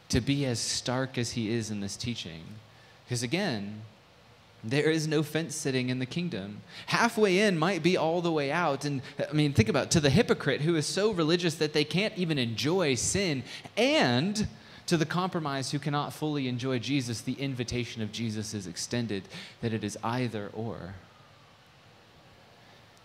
[0.09, 2.43] to be as stark as he is in this teaching.
[3.05, 3.83] Because again,
[4.65, 6.63] there is no fence sitting in the kingdom.
[6.87, 8.85] Halfway in might be all the way out.
[8.85, 11.85] And I mean, think about it, to the hypocrite who is so religious that they
[11.85, 13.43] can't even enjoy sin,
[13.77, 14.49] and
[14.87, 19.25] to the compromise who cannot fully enjoy Jesus, the invitation of Jesus is extended
[19.61, 20.95] that it is either or.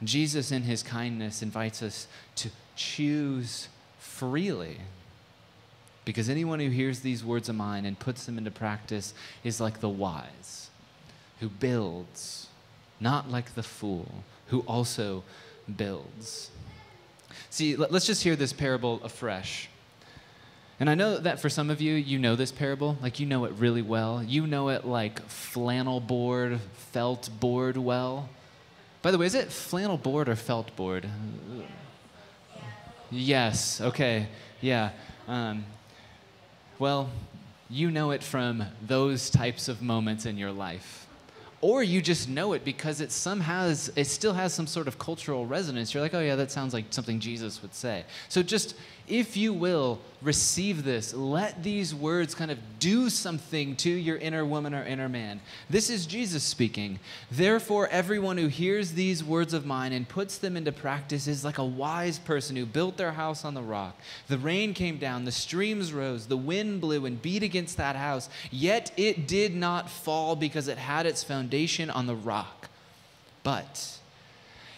[0.02, 3.68] Jesus, in his kindness, invites us to choose
[3.98, 4.78] freely.
[6.06, 9.82] Because anyone who hears these words of mine and puts them into practice is like
[9.82, 10.69] the wise
[11.40, 12.48] who builds,
[13.00, 15.24] not like the fool who also
[15.78, 16.52] builds.
[17.50, 19.70] See, let's just hear this parable afresh.
[20.80, 23.46] And I know that for some of you, you know this parable, like you know
[23.46, 24.24] it really well.
[24.24, 26.60] You know it like flannel board,
[26.92, 28.30] felt board well.
[29.02, 31.10] By the way, is it flannel board or felt board?
[33.12, 34.28] Yes, okay,
[34.62, 34.92] yeah.
[35.28, 35.66] Um,
[36.78, 37.10] well,
[37.70, 41.09] you know it from those types of moments in your life
[41.62, 44.98] or you just know it because it somehow has, it still has some sort of
[44.98, 45.94] cultural resonance.
[45.94, 48.06] You're like, oh yeah, that sounds like something Jesus would say.
[48.30, 48.76] So just
[49.10, 51.14] if you will, receive this.
[51.14, 55.40] Let these words kind of do something to your inner woman or inner man.
[55.70, 57.00] This is Jesus speaking.
[57.32, 61.58] Therefore, everyone who hears these words of mine and puts them into practice is like
[61.58, 63.98] a wise person who built their house on the rock.
[64.28, 68.30] The rain came down, the streams rose, the wind blew and beat against that house,
[68.52, 72.70] yet it did not fall because it had its foundation on the rock.
[73.44, 73.99] But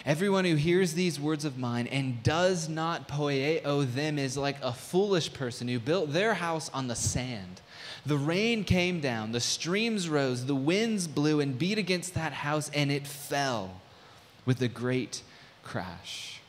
[0.05, 4.73] Everyone who hears these words of mine and does not poieo them is like a
[4.73, 7.61] foolish person who built their house on the sand.
[8.05, 12.71] The rain came down, the streams rose, the winds blew and beat against that house,
[12.73, 13.79] and it fell
[14.43, 15.21] with a great
[15.63, 16.41] crash.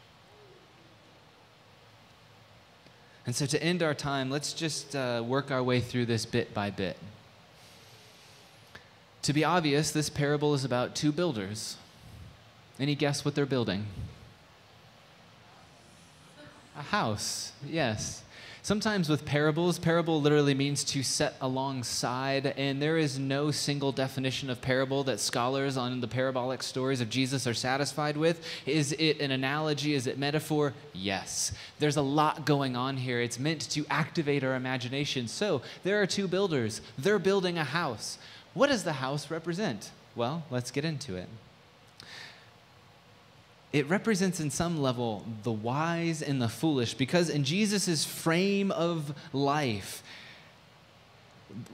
[3.27, 6.55] And so, to end our time, let's just uh, work our way through this bit
[6.55, 6.97] by bit.
[9.23, 11.77] To be obvious, this parable is about two builders.
[12.83, 13.87] Any guess what they're building?
[16.77, 18.25] A house, yes.
[18.61, 24.51] Sometimes with parables, parable literally means to set alongside, and there is no single definition
[24.51, 28.45] of parable that scholars on the parabolic stories of Jesus are satisfied with.
[28.67, 29.95] Is it an analogy?
[29.95, 30.75] Is it metaphor?
[30.93, 31.53] Yes.
[31.79, 33.21] There's a lot going on here.
[33.21, 35.29] It's meant to activate our imagination.
[35.29, 38.19] So there are two builders, they're building a house.
[38.55, 39.93] What does the house represent?
[40.17, 41.29] Well, let's get into it
[43.73, 49.15] it represents in some level the wise and the foolish because in Jesus' frame of
[49.33, 50.03] life,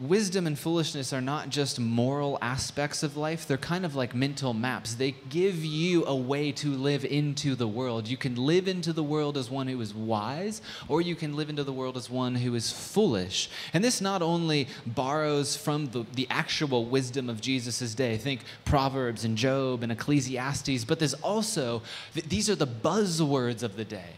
[0.01, 4.55] wisdom and foolishness are not just moral aspects of life, they're kind of like mental
[4.55, 4.95] maps.
[4.95, 8.09] They give you a way to live into the world.
[8.09, 11.51] You can live into the world as one who is wise, or you can live
[11.51, 13.51] into the world as one who is foolish.
[13.73, 19.25] And this not only borrows from the, the actual wisdom of Jesus' day, think Proverbs
[19.25, 21.83] and Job and Ecclesiastes, but there's also,
[22.15, 24.15] these are the buzzwords of the day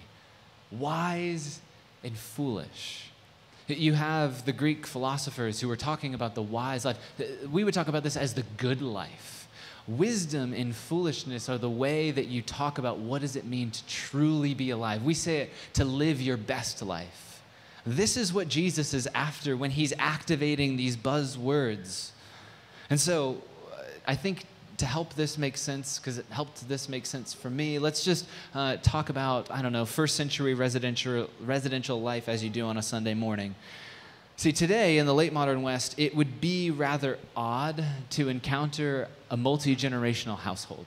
[0.71, 1.61] wise
[2.05, 3.10] and foolish.
[3.79, 6.99] You have the Greek philosophers who were talking about the wise life.
[7.51, 9.49] We would talk about this as the good life.
[9.87, 13.87] Wisdom and foolishness are the way that you talk about what does it mean to
[13.87, 15.03] truly be alive.
[15.03, 17.43] We say it to live your best life.
[17.87, 22.11] This is what Jesus is after when he's activating these buzzwords.
[22.91, 24.45] And so uh, I think
[24.81, 28.27] to help this make sense, because it helped this make sense for me, let's just
[28.55, 32.77] uh, talk about, I don't know, first century residential, residential life as you do on
[32.77, 33.55] a Sunday morning.
[34.37, 39.37] See, today in the late modern West, it would be rather odd to encounter a
[39.37, 40.87] multi generational household.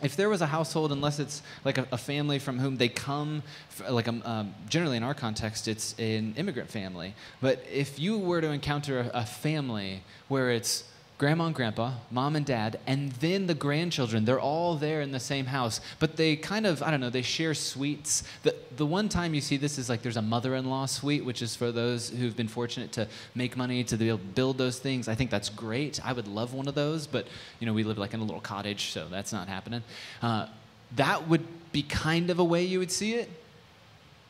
[0.00, 3.42] If there was a household, unless it's like a, a family from whom they come,
[3.88, 7.14] like a, um, um, generally in our context, it's an immigrant family.
[7.40, 10.84] But if you were to encounter a, a family where it's
[11.16, 14.24] grandma and grandpa, mom and dad, and then the grandchildren.
[14.24, 17.22] They're all there in the same house, but they kind of, I don't know, they
[17.22, 18.24] share suites.
[18.42, 21.24] The, the one time you see this is like there's a mother in law suite,
[21.24, 24.58] which is for those who've been fortunate to make money to be able to build
[24.58, 25.06] those things.
[25.06, 26.04] I think that's great.
[26.04, 27.28] I would love one of those, but,
[27.60, 29.84] you know, we live like in a little cottage, so that's not happening.
[30.20, 30.48] Uh,
[30.96, 33.30] that would be kind of a way you would see it.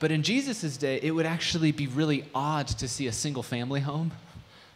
[0.00, 3.80] But in Jesus' day, it would actually be really odd to see a single family
[3.80, 4.12] home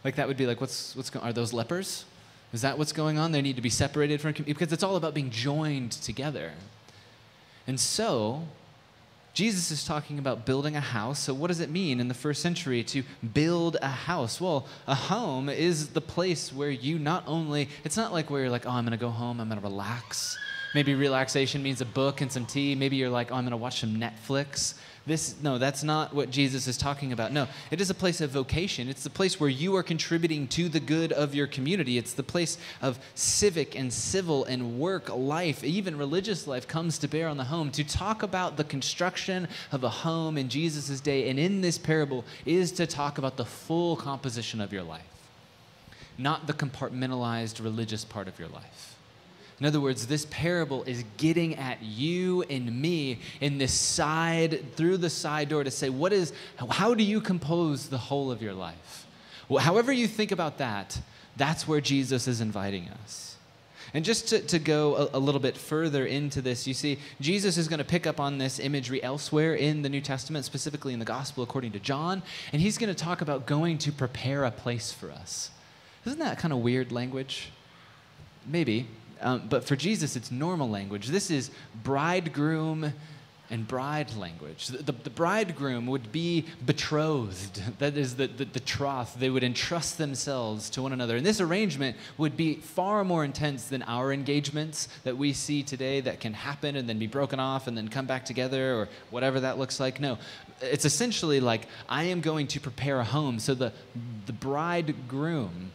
[0.03, 1.25] like that would be like, what's what's going?
[1.25, 2.05] Are those lepers?
[2.53, 3.31] Is that what's going on?
[3.31, 6.53] They need to be separated from because it's all about being joined together.
[7.67, 8.47] And so,
[9.33, 11.19] Jesus is talking about building a house.
[11.19, 14.41] So, what does it mean in the first century to build a house?
[14.41, 18.49] Well, a home is the place where you not only, it's not like where you're
[18.49, 20.37] like, oh, I'm going to go home, I'm going to relax.
[20.73, 22.75] Maybe relaxation means a book and some tea.
[22.75, 24.75] Maybe you're like, oh, I'm going to watch some Netflix.
[25.05, 27.31] This, no, that's not what Jesus is talking about.
[27.31, 28.89] No, it is a place of vocation.
[28.89, 31.97] It's the place where you are contributing to the good of your community.
[31.97, 37.07] It's the place of civic and civil and work life, even religious life comes to
[37.07, 37.71] bear on the home.
[37.71, 42.25] To talk about the construction of a home in Jesus' day and in this parable
[42.45, 45.01] is to talk about the full composition of your life,
[46.17, 48.88] not the compartmentalized religious part of your life.
[49.59, 54.97] In other words, this parable is getting at you and me in this side, through
[54.97, 56.31] the side door to say, what is,
[56.69, 59.05] how do you compose the whole of your life?
[59.49, 60.99] Well, however you think about that,
[61.35, 63.35] that's where Jesus is inviting us.
[63.93, 67.57] And just to, to go a, a, little bit further into this, you see, Jesus
[67.57, 70.99] is going to pick up on this imagery elsewhere in the New Testament, specifically in
[70.99, 72.21] the Gospel according to John,
[72.53, 75.49] and he's going to talk about going to prepare a place for us.
[76.05, 77.49] Isn't that kind of weird language?
[78.45, 78.87] Maybe.
[79.21, 81.07] Um, but for Jesus, it's normal language.
[81.07, 81.51] This is
[81.83, 82.93] bridegroom
[83.51, 84.67] and bride language.
[84.67, 87.61] The, the, bridegroom would be betrothed.
[87.79, 89.15] That is the, the, the troth.
[89.19, 91.17] They would entrust themselves to one another.
[91.17, 95.99] And this arrangement would be far more intense than our engagements that we see today
[96.01, 99.39] that can happen and then be broken off and then come back together or whatever
[99.39, 99.99] that looks like.
[99.99, 100.19] No,
[100.61, 103.39] it's essentially like I am going to prepare a home.
[103.39, 103.73] So the,
[104.27, 105.68] the bridegroom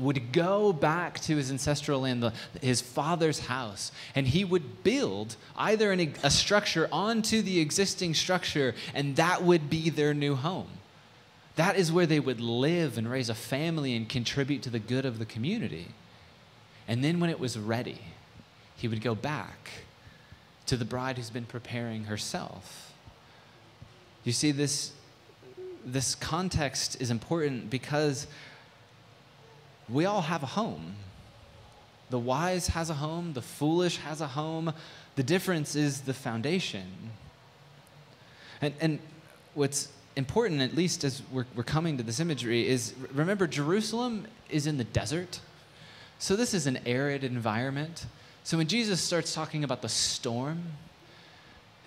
[0.00, 5.36] would go back to his ancestral land, the, his father's house, and he would build
[5.56, 10.68] either an, a structure onto the existing structure, and that would be their new home.
[11.56, 15.04] That is where they would live and raise a family and contribute to the good
[15.04, 15.88] of the community.
[16.88, 17.98] And then when it was ready,
[18.76, 19.70] he would go back
[20.66, 22.92] to the bride who's been preparing herself.
[24.24, 24.92] You see, this,
[25.84, 28.26] this context is important because
[29.92, 30.94] we all have a home.
[32.10, 34.72] The wise has a home, the foolish has a home.
[35.16, 37.10] The difference is the foundation.
[38.60, 38.98] And, and
[39.54, 44.66] what's important, at least as we're, we're coming to this imagery, is remember, Jerusalem is
[44.66, 45.40] in the desert.
[46.18, 48.06] So this is an arid environment.
[48.44, 50.62] So when Jesus starts talking about the storm,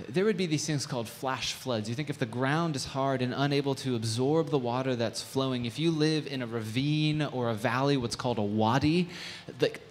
[0.10, 1.88] there would be these things called flash floods.
[1.88, 5.66] You think if the ground is hard and unable to absorb the water that's flowing,
[5.66, 9.08] if you live in a ravine or a valley, what's called a wadi,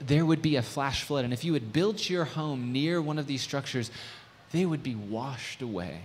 [0.01, 1.25] there would be a flash flood.
[1.25, 3.91] And if you had built your home near one of these structures,
[4.51, 6.01] they would be washed away.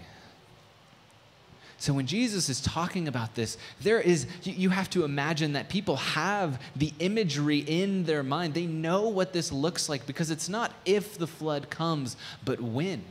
[1.80, 5.98] So when Jesus is talking about this, there is, you have to imagine that people
[5.98, 8.54] have the imagery in their mind.
[8.54, 13.04] They know what this looks like because it's not if the flood comes, but when.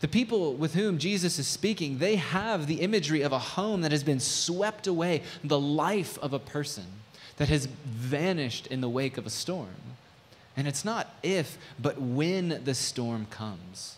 [0.00, 3.92] The people with whom Jesus is speaking, they have the imagery of a home that
[3.92, 6.84] has been swept away, the life of a person
[7.38, 9.74] that has vanished in the wake of a storm.
[10.56, 13.96] And it's not if, but when the storm comes.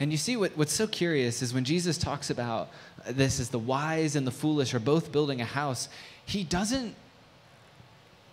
[0.00, 2.70] And you see, what, what's so curious is when Jesus talks about
[3.06, 5.88] this as the wise and the foolish are both building a house,
[6.24, 6.94] he doesn't,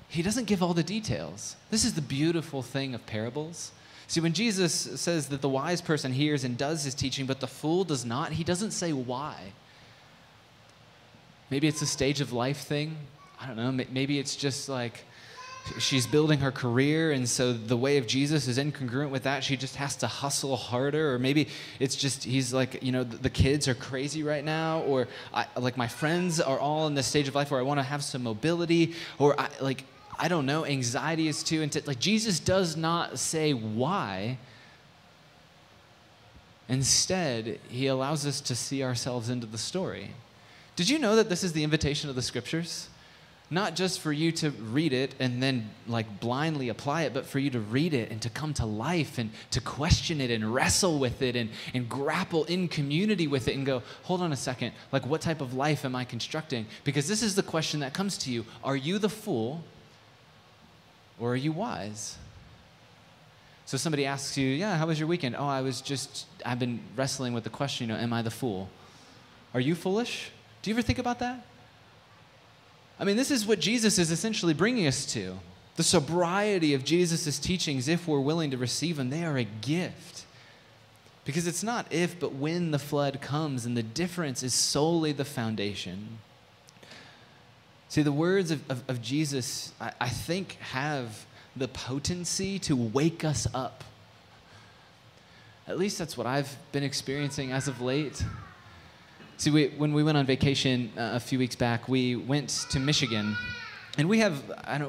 [0.07, 1.55] he doesn't give all the details.
[1.69, 3.71] This is the beautiful thing of parables
[4.10, 7.47] See, when Jesus says that the wise person hears and does his teaching, but the
[7.47, 9.53] fool does not, he doesn't say why.
[11.51, 12.97] Maybe it's a stage of life thing.
[13.39, 13.86] I don't know.
[13.91, 15.05] Maybe it's just like
[15.78, 19.43] she's building her career, and so the way of Jesus is incongruent with that.
[19.43, 21.14] She just has to hustle harder.
[21.14, 21.47] Or maybe
[21.80, 25.78] it's just he's like, you know, the kids are crazy right now, or I, like
[25.78, 28.24] my friends are all in this stage of life where I want to have some
[28.24, 29.84] mobility, or I, like
[30.20, 31.88] I don't know, anxiety is too intense.
[31.88, 34.38] Like Jesus does not say why.
[36.67, 40.11] Instead, he allows us to see ourselves into the story.
[40.76, 42.89] Did you know that this is the invitation of the scriptures?
[43.49, 47.39] Not just for you to read it and then like blindly apply it, but for
[47.39, 50.99] you to read it and to come to life and to question it and wrestle
[50.99, 54.74] with it and, and grapple in community with it and go, hold on a second,
[54.91, 56.67] like what type of life am I constructing?
[56.84, 59.63] Because this is the question that comes to you Are you the fool
[61.20, 62.17] or are you wise?
[63.65, 65.36] So somebody asks you, Yeah, how was your weekend?
[65.38, 68.32] Oh, I was just, I've been wrestling with the question, you know, am I the
[68.32, 68.70] fool?
[69.53, 70.32] Are you foolish?
[70.61, 71.45] Do you ever think about that?
[72.99, 75.39] I mean, this is what Jesus is essentially bringing us to.
[75.78, 80.26] The sobriety of Jesus' teachings, if we're willing to receive them, they are a gift.
[81.24, 85.26] Because it's not if, but when the flood comes, and the difference is solely the
[85.26, 86.17] foundation.
[87.90, 91.26] See, the words of, of, of Jesus, I, I think, have
[91.56, 93.84] the potency to wake us up.
[95.68, 98.24] At least that's what I've been experiencing as of late.
[99.38, 102.80] See, we, when we went on vacation uh, a few weeks back, we went to
[102.80, 103.36] Michigan
[104.00, 104.41] and we have,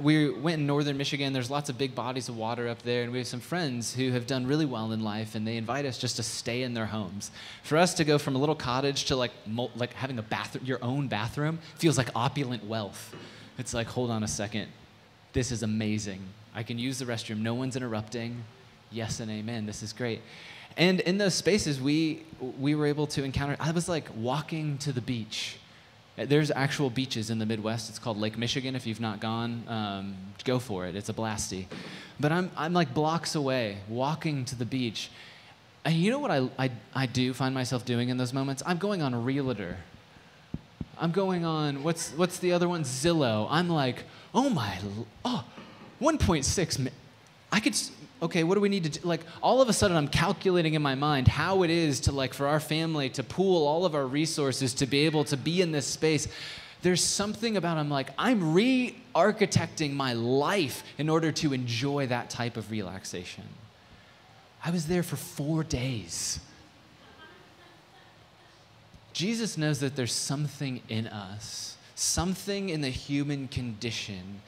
[0.05, 1.33] we went in northern Michigan.
[1.33, 4.13] There's lots of big bodies of water up there, and we have some friends who
[4.13, 6.87] have done really well in life, and they invite us just to stay in their
[6.87, 7.33] homes.
[7.65, 9.33] For us to go from a little cottage to like,
[9.75, 13.13] like having a bathroom, your own bathroom, feels like opulent wealth.
[13.59, 14.69] It's like, hold on a second,
[15.33, 16.21] this is amazing.
[16.55, 17.41] I can use the restroom.
[17.41, 18.45] No one's interrupting.
[18.93, 19.67] Yes and amen.
[19.67, 20.21] This is great.
[20.77, 22.23] And in those spaces, we
[22.61, 23.57] we were able to encounter.
[23.59, 25.59] I was like walking to the beach
[26.17, 27.89] there's actual beaches in the Midwest.
[27.89, 28.77] It's called Lake Michigan.
[28.77, 30.97] If you've not gone, um, go for it.
[30.97, 31.67] It's a blasty.
[32.19, 35.11] But I'm, I'm like blocks away, walking to the beach.
[35.85, 38.63] And you know what I, I, I do find myself doing in those moments?
[38.67, 39.79] I'm going on Realtor.
[40.99, 42.85] I'm going on, what's, what's the other one?
[42.85, 43.47] Zillow.
[43.49, 44.05] I'm like,
[44.35, 44.79] oh my,
[45.25, 45.45] oh,
[46.01, 46.91] 1.6.
[47.51, 47.75] I could,
[48.23, 49.07] okay, what do we need to do?
[49.07, 52.35] Like, all of a sudden, I'm calculating in my mind how it is to, like,
[52.35, 55.73] for our family to pool all of our resources to be able to be in
[55.73, 56.29] this space.
[56.83, 62.31] There's something about, I'm like, I'm re architecting my life in order to enjoy that
[62.31, 63.45] type of relaxation.
[64.65, 66.39] I was there for four days.
[69.13, 74.41] Jesus knows that there's something in us, something in the human condition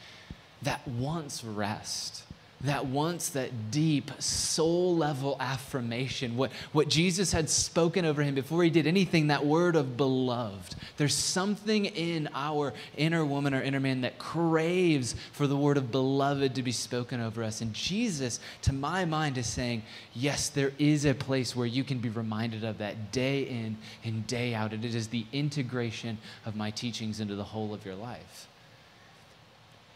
[0.62, 2.22] that wants rest
[2.64, 8.62] that wants that deep soul level affirmation, what, what Jesus had spoken over him before
[8.62, 10.76] he did anything, that word of beloved.
[10.96, 15.90] There's something in our inner woman or inner man that craves for the word of
[15.90, 17.60] beloved to be spoken over us.
[17.60, 19.82] And Jesus, to my mind, is saying,
[20.14, 24.26] yes, there is a place where you can be reminded of that day in and
[24.26, 24.72] day out.
[24.72, 28.46] And it is the integration of my teachings into the whole of your life.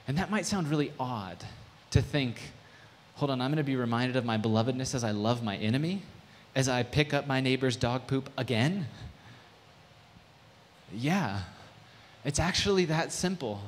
[0.09, 1.45] And that might sound really odd
[1.91, 2.37] to think,
[3.17, 6.03] hold on, I'm going to be reminded of my belovedness as I love my enemy,
[6.55, 8.87] as I pick up my neighbor's dog poop again?
[10.95, 11.41] Yeah,
[12.25, 13.61] it's actually that simple.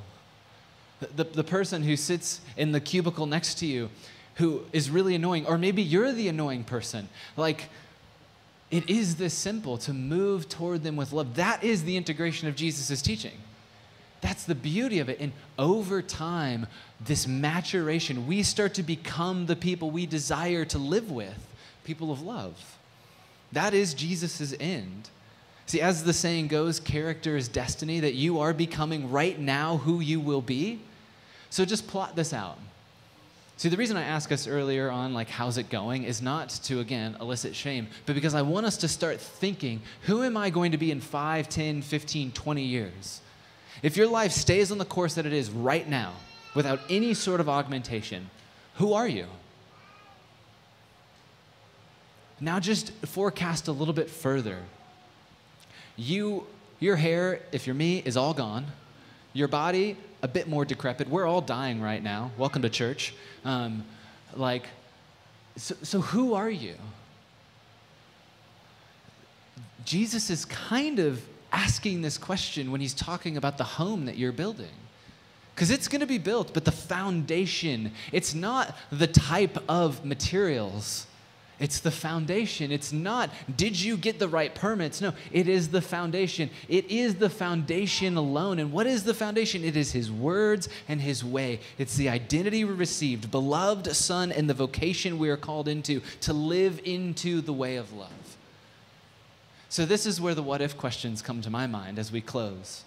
[1.14, 3.88] The, the, person who sits in the cubicle next to you
[4.34, 7.08] who is really annoying, or maybe you're the annoying person.
[7.36, 7.68] Like,
[8.70, 11.36] It is this simple to move toward them with love.
[11.36, 13.38] That is the integration of Jesus' teaching.
[14.20, 15.20] That's the beauty of it.
[15.20, 16.66] And over time,
[17.00, 21.46] this maturation, we start to become the people we desire to live with,
[21.84, 22.78] people of love.
[23.52, 25.10] That is Jesus' end.
[25.66, 30.00] See, as the saying goes, character is destiny, that you are becoming right now who
[30.00, 30.80] you will be.
[31.50, 32.58] So just plot this out.
[33.58, 36.80] See, the reason I asked us earlier on, like, how's it going, is not to,
[36.80, 40.72] again, elicit shame, but because I want us to start thinking, who am I going
[40.72, 43.20] to be in 5, 10, 15, 20 years?
[43.82, 46.14] If your life stays on the course that it is right now,
[46.54, 48.30] without any sort of augmentation,
[48.74, 49.26] who are you?
[52.40, 54.58] Now just forecast a little bit further.
[55.96, 56.46] You,
[56.78, 58.66] your hair, if you're me, is all gone.
[59.32, 61.08] Your body, a bit more decrepit.
[61.08, 62.30] We're all dying right now.
[62.36, 63.14] Welcome to church.
[63.44, 63.84] Um,
[64.34, 64.66] like,
[65.56, 66.74] so, so who are you?
[69.84, 71.22] Jesus is kind of
[71.52, 74.66] asking this question when he's talking about the home that you're building.
[75.54, 81.08] Because it's going to be built, but the foundation, it's not the type of materials
[81.60, 82.70] it's the foundation.
[82.70, 85.00] It's not, did you get the right permits?
[85.00, 86.50] No, it is the foundation.
[86.68, 88.60] It is the foundation alone.
[88.60, 89.64] And what is the foundation?
[89.64, 91.60] It is His words and His way.
[91.76, 96.32] It's the identity we received, beloved Son, and the vocation we are called into to
[96.32, 98.12] live into the way of love.
[99.68, 102.84] So, this is where the what if questions come to my mind as we close.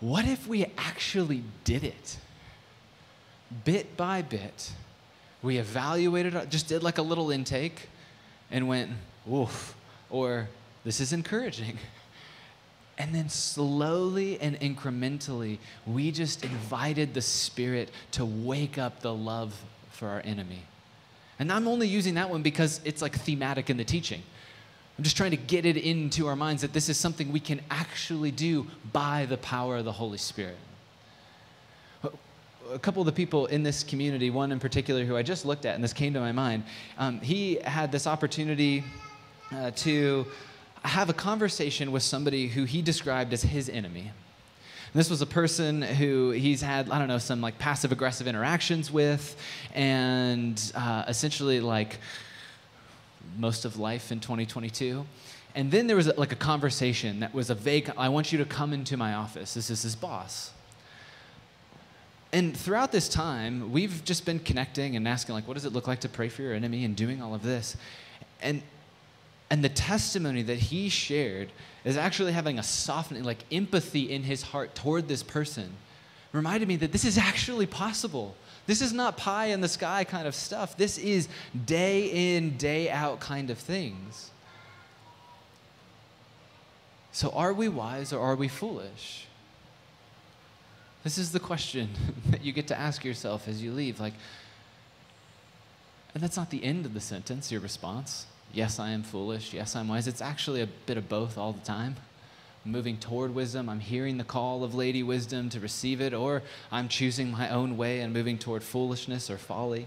[0.00, 2.18] What if we actually did it?
[3.64, 4.72] Bit by bit
[5.42, 7.88] we evaluated, just did like a little intake
[8.50, 8.90] and went,
[9.30, 9.76] oof,
[10.10, 10.48] or
[10.84, 11.78] this is encouraging.
[13.00, 19.54] And then slowly and incrementally, we just invited the Spirit to wake up the love
[19.90, 20.64] for our enemy.
[21.38, 24.22] And I'm only using that one because it's like thematic in the teaching.
[24.98, 27.60] I'm just trying to get it into our minds that this is something we can
[27.70, 30.56] actually do by the power of the Holy Spirit
[32.72, 35.64] a couple of the people in this community, one in particular who I just looked
[35.64, 36.64] at and this came to my mind,
[36.98, 38.84] um, he had this opportunity
[39.52, 40.26] uh, to
[40.84, 44.12] have a conversation with somebody who he described as his enemy.
[44.94, 48.90] This was a person who he's had, I don't know, some like passive aggressive interactions
[48.90, 49.36] with,
[49.74, 51.98] and uh, essentially like
[53.36, 55.04] most of life in 2022.
[55.54, 58.44] And then there was like a conversation that was a vague, I want you to
[58.44, 59.54] come into my office.
[59.54, 60.52] This is his boss
[62.32, 65.86] and throughout this time, we've just been connecting and asking, like, what does it look
[65.86, 67.76] like to pray for your enemy and doing all of this?
[68.42, 68.62] And
[69.50, 71.48] and the testimony that he shared
[71.82, 75.72] is actually having a softening, like empathy in his heart toward this person,
[76.32, 78.36] reminded me that this is actually possible.
[78.68, 80.76] This is not pie in the sky kind of stuff.
[80.76, 81.26] This is
[81.64, 84.30] day in, day out kind of things.
[87.10, 89.26] So, are we wise or are we foolish?
[91.02, 91.88] This is the question
[92.26, 94.00] that you get to ask yourself as you leave.
[94.00, 94.12] Like,
[96.12, 98.26] and that's not the end of the sentence, your response.
[98.52, 99.54] Yes, I am foolish.
[99.54, 100.06] Yes, I'm wise.
[100.06, 101.96] It's actually a bit of both all the time.
[102.68, 103.70] I'm moving toward wisdom.
[103.70, 107.78] I'm hearing the call of Lady Wisdom to receive it, or I'm choosing my own
[107.78, 109.86] way and moving toward foolishness or folly.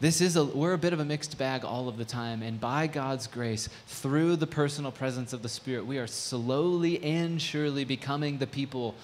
[0.00, 2.42] This is a, we're a bit of a mixed bag all of the time.
[2.42, 7.40] And by God's grace, through the personal presence of the Spirit, we are slowly and
[7.40, 8.96] surely becoming the people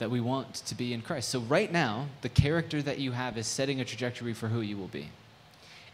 [0.00, 1.28] that we want to be in Christ.
[1.28, 4.76] So, right now, the character that you have is setting a trajectory for who you
[4.76, 5.10] will be.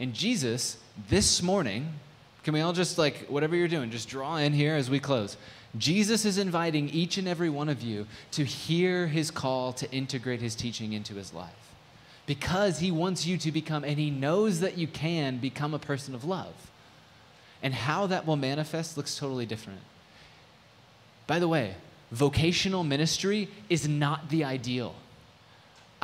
[0.00, 0.78] And Jesus,
[1.10, 1.92] this morning,
[2.42, 5.36] can we all just like, whatever you're doing, just draw in here as we close.
[5.76, 10.40] Jesus is inviting each and every one of you to hear his call to integrate
[10.40, 11.50] his teaching into his life.
[12.26, 16.14] Because he wants you to become, and he knows that you can become a person
[16.14, 16.54] of love.
[17.62, 19.80] And how that will manifest looks totally different.
[21.26, 21.74] By the way,
[22.12, 24.94] vocational ministry is not the ideal.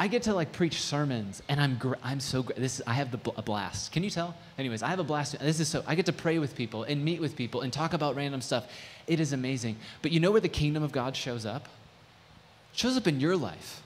[0.00, 2.94] I get to like preach sermons, and I'm gr- I'm so gr- this is, I
[2.94, 3.92] have the bl- a blast.
[3.92, 4.34] Can you tell?
[4.56, 5.38] Anyways, I have a blast.
[5.38, 7.92] This is so I get to pray with people and meet with people and talk
[7.92, 8.64] about random stuff.
[9.06, 9.76] It is amazing.
[10.00, 11.68] But you know where the kingdom of God shows up?
[12.72, 13.82] It shows up in your life.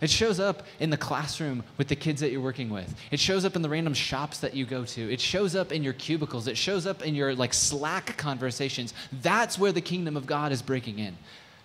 [0.00, 2.92] It shows up in the classroom with the kids that you're working with.
[3.12, 5.12] It shows up in the random shops that you go to.
[5.12, 6.48] It shows up in your cubicles.
[6.48, 8.92] It shows up in your like Slack conversations.
[9.22, 11.16] That's where the kingdom of God is breaking in.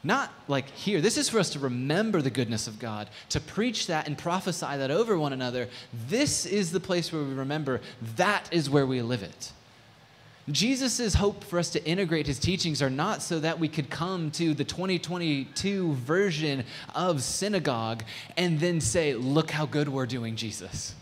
[0.04, 1.00] Not like here.
[1.00, 4.78] This is for us to remember the goodness of God, to preach that and prophesy
[4.78, 5.70] that over one another.
[6.10, 7.80] This is the place where we remember
[8.18, 9.52] that is where we live it.
[10.52, 14.30] Jesus' hope for us to integrate his teachings are not so that we could come
[14.32, 18.04] to the 2022 version of synagogue
[18.36, 20.96] and then say, Look how good we're doing, Jesus.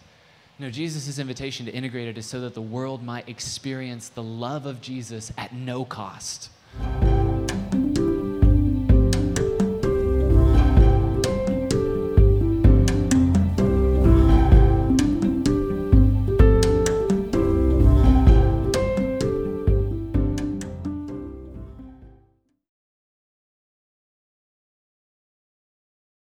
[0.59, 4.67] No, Jesus' invitation to integrate it is so that the world might experience the love
[4.67, 6.51] of Jesus at no cost.